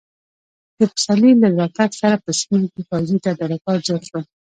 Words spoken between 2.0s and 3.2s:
سره په سیمه کې پوځي